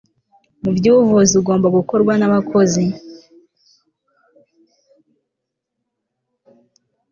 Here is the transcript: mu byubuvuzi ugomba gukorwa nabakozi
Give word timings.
mu 0.61 0.71
byubuvuzi 0.77 1.33
ugomba 1.41 1.67
gukorwa 1.77 2.13
nabakozi 2.15 2.83